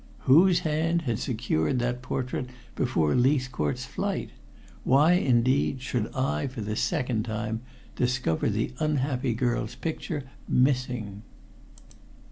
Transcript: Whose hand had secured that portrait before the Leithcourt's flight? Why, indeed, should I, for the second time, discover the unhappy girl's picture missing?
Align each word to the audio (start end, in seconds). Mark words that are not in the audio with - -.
Whose 0.21 0.61
hand 0.61 1.03
had 1.03 1.19
secured 1.19 1.77
that 1.77 2.01
portrait 2.01 2.49
before 2.75 3.13
the 3.13 3.21
Leithcourt's 3.21 3.85
flight? 3.85 4.31
Why, 4.83 5.11
indeed, 5.11 5.83
should 5.83 6.11
I, 6.15 6.47
for 6.47 6.61
the 6.61 6.75
second 6.75 7.21
time, 7.23 7.61
discover 7.97 8.49
the 8.49 8.73
unhappy 8.79 9.35
girl's 9.35 9.75
picture 9.75 10.23
missing? 10.49 11.21